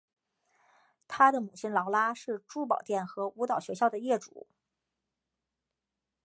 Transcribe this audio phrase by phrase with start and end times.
[1.07, 4.47] 她的母亲劳拉是珠宝店和舞蹈学校的业主。